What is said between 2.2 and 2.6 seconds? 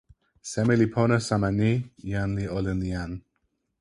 li